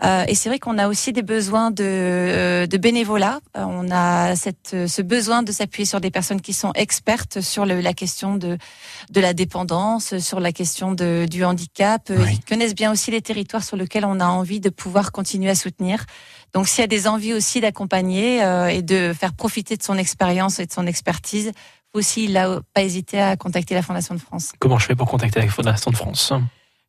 et 0.04 0.36
c'est 0.36 0.50
vrai 0.50 0.60
qu'on 0.60 0.78
a 0.78 0.88
aussi 0.88 1.12
des 1.12 1.24
besoins 1.24 1.72
de 1.72 2.68
de 2.70 2.78
bénévolat. 2.78 3.40
on 3.56 3.90
a 3.92 4.36
cette 4.36 4.76
ce 4.88 5.02
besoin 5.02 5.44
de 5.44 5.52
s'appuyer 5.52 5.86
sur 5.86 6.00
des 6.00 6.12
personnes 6.12 6.42
qui 6.42 6.54
sont 6.54 6.72
expertes 6.76 7.42
sur 7.42 7.66
le, 7.66 7.82
la 7.82 7.94
question 7.94 8.36
de 8.36 8.58
de 9.10 9.22
la 9.22 9.34
dépendance, 9.34 10.18
sur 10.20 10.40
la 10.40 10.52
question 10.52 10.69
de, 10.96 11.26
du 11.30 11.44
handicap. 11.44 12.10
Euh, 12.10 12.26
ils 12.32 12.44
connaissent 12.44 12.76
bien 12.76 12.92
aussi 12.92 13.12
les 13.12 13.22
territoires 13.22 13.64
sur 13.64 13.78
lesquels 13.78 14.06
on 14.06 14.20
a 14.20 14.26
envie 14.26 14.60
de 14.60 14.70
pouvoir 14.70 15.12
continuer 15.12 15.50
à 15.50 15.56
soutenir. 15.56 16.06
Donc 16.54 16.68
s'il 16.68 16.82
y 16.82 16.84
a 16.84 16.88
des 16.88 17.08
envies 17.08 17.34
aussi 17.34 17.62
d'accompagner 17.62 18.44
euh, 18.44 18.68
et 18.68 18.82
de 18.82 19.14
faire 19.14 19.34
profiter 19.34 19.78
de 19.78 19.84
son 19.84 19.98
expérience 19.98 20.60
et 20.60 20.66
de 20.66 20.72
son 20.72 20.88
expertise, 20.88 21.52
aussi 21.94 22.28
là, 22.28 22.60
pas 22.74 22.84
hésiter 22.84 23.20
à 23.20 23.36
contacter 23.36 23.74
la 23.74 23.82
Fondation 23.82 24.14
de 24.16 24.20
France. 24.20 24.52
Comment 24.60 24.78
je 24.78 24.86
fais 24.86 24.96
pour 24.96 25.08
contacter 25.08 25.40
la 25.40 25.48
Fondation 25.48 25.92
de 25.92 25.96
France? 25.96 26.34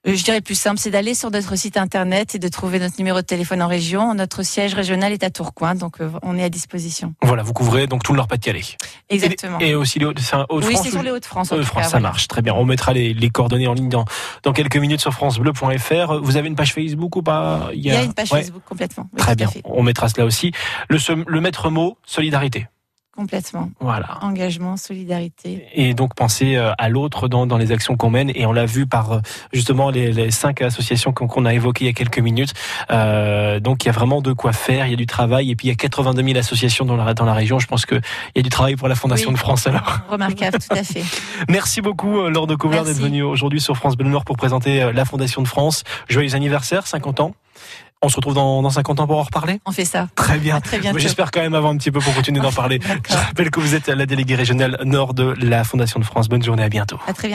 Je 0.04 0.25
dirais 0.25 0.40
plus 0.40 0.54
simple, 0.54 0.78
c'est 0.78 0.90
d'aller 0.90 1.14
sur 1.14 1.30
notre 1.30 1.57
site 1.57 1.76
internet 1.76 2.35
et 2.35 2.38
de 2.38 2.49
trouver 2.49 2.78
notre 2.78 2.97
numéro 2.99 3.19
de 3.21 3.26
téléphone 3.26 3.62
en 3.62 3.66
région. 3.66 4.14
Notre 4.14 4.42
siège 4.42 4.75
régional 4.75 5.12
est 5.12 5.23
à 5.23 5.30
Tourcoing, 5.30 5.75
donc 5.75 6.00
euh, 6.00 6.11
on 6.23 6.38
est 6.38 6.42
à 6.42 6.49
disposition. 6.49 7.14
Voilà, 7.23 7.42
vous 7.42 7.52
couvrez 7.52 7.87
donc 7.87 8.02
tout 8.02 8.12
le 8.12 8.16
Nord-Pas-de-Calais. 8.16 8.62
Exactement. 9.11 9.59
Et, 9.59 9.75
aussi 9.75 9.99
les 9.99 10.07
Hauts-de-France. 10.07 10.47
oui, 10.50 10.76
c'est 10.83 10.90
sur 10.90 11.02
les 11.02 11.11
Hauts-de-France. 11.11 11.52
Hauts-de-France, 11.52 11.88
ça 11.88 12.00
marche 12.00 12.28
très 12.28 12.42
bien. 12.42 12.54
On 12.54 12.64
mettra 12.64 12.92
les, 12.92 13.30
coordonnées 13.30 13.69
en 13.69 13.75
ligne 13.75 13.88
dans, 13.88 14.04
dans 14.42 14.52
quelques 14.52 14.76
minutes 14.76 15.00
sur 15.00 15.12
francebleu.fr. 15.12 16.21
Vous 16.23 16.37
avez 16.37 16.49
une 16.49 16.57
page 16.57 16.73
Facebook 16.73 17.16
ou 17.16 17.23
pas 17.23 17.69
Il 17.75 17.80
y 17.80 17.90
a, 17.90 18.02
une 18.02 18.14
page 18.14 18.28
Facebook 18.28 18.62
complètement. 18.64 19.09
très 19.16 19.37
bien. 19.37 19.49
On 19.64 19.83
mettra 19.83 20.09
cela 20.09 20.25
aussi. 20.25 20.52
Le, 20.88 20.99
le 21.26 21.40
maître 21.40 21.71
mot, 21.71 21.99
solidarité. 22.07 22.66
Complètement. 23.21 23.69
Voilà. 23.81 24.17
Engagement, 24.23 24.79
solidarité. 24.79 25.67
Et 25.75 25.93
donc 25.93 26.15
penser 26.15 26.57
euh, 26.57 26.73
à 26.79 26.89
l'autre 26.89 27.29
dans, 27.29 27.47
dans 27.47 27.59
les 27.59 27.71
actions 27.71 27.95
qu'on 27.95 28.09
mène. 28.09 28.33
Et 28.35 28.47
on 28.47 28.53
l'a 28.53 28.65
vu 28.65 28.87
par 28.87 29.12
euh, 29.12 29.21
justement 29.53 29.91
les, 29.91 30.11
les 30.11 30.31
cinq 30.31 30.62
associations 30.62 31.12
qu'on 31.12 31.45
a 31.45 31.53
évoquées 31.53 31.85
il 31.85 31.89
y 31.89 31.91
a 31.91 31.93
quelques 31.93 32.19
minutes. 32.19 32.55
Euh, 32.91 33.61
donc 33.61 33.85
il 33.85 33.89
y 33.89 33.91
a 33.91 33.93
vraiment 33.93 34.23
de 34.23 34.33
quoi 34.33 34.55
faire. 34.55 34.87
Il 34.87 34.93
y 34.93 34.95
a 34.95 34.97
du 34.97 35.05
travail. 35.05 35.50
Et 35.50 35.55
puis 35.55 35.67
il 35.67 35.71
y 35.71 35.73
a 35.73 35.77
82 35.77 36.23
000 36.25 36.39
associations 36.39 36.87
dans 36.87 36.97
la, 36.97 37.12
dans 37.12 37.27
la 37.27 37.35
région. 37.35 37.59
Je 37.59 37.67
pense 37.67 37.85
qu'il 37.85 38.00
y 38.37 38.39
a 38.39 38.43
du 38.43 38.49
travail 38.49 38.77
pour 38.77 38.89
la 38.89 38.95
Fondation 38.95 39.33
de 39.33 39.37
France 39.37 39.67
alors. 39.67 39.99
Remarquable, 40.09 40.57
tout 40.59 40.75
à 40.75 40.83
fait. 40.83 41.05
Merci 41.50 41.83
beaucoup 41.83 42.27
Laure 42.27 42.47
de 42.47 42.55
Couvert 42.55 42.85
d'être 42.85 43.00
venue 43.00 43.23
aujourd'hui 43.23 43.61
sur 43.61 43.77
France 43.77 43.99
Bleu 43.99 44.09
Nord 44.09 44.25
pour 44.25 44.39
présenter 44.39 44.95
la 44.95 45.05
Fondation 45.05 45.43
de 45.43 45.49
France. 45.49 45.85
Joyeux 46.09 46.35
anniversaire, 46.35 46.87
50 46.87 47.21
ans. 47.21 47.35
On 48.02 48.09
se 48.09 48.16
retrouve 48.16 48.33
dans, 48.33 48.62
dans 48.62 48.71
50 48.71 49.00
ans 49.00 49.07
pour 49.07 49.19
en 49.19 49.25
reparler? 49.25 49.61
On 49.66 49.73
fait 49.73 49.85
ça. 49.85 50.09
Très 50.14 50.38
bien. 50.38 50.59
J'espère 50.97 51.30
quand 51.30 51.42
même 51.42 51.52
avant 51.52 51.69
un 51.69 51.76
petit 51.76 51.90
peu 51.90 52.00
pour 52.00 52.14
continuer 52.14 52.40
d'en 52.40 52.50
parler. 52.61 52.80
Je 53.07 53.14
rappelle 53.14 53.50
que 53.50 53.61
vous 53.61 53.75
êtes 53.75 53.88
la 53.88 54.07
déléguée 54.07 54.37
régionale 54.37 54.78
nord 54.85 55.12
de 55.12 55.35
la 55.38 55.64
Fondation 55.64 56.00
de 56.00 56.04
France. 56.07 56.30
Bonne 56.30 56.42
journée, 56.42 56.62
à 56.62 56.71
bientôt. 56.71 56.99
À 57.07 57.12
très 57.12 57.28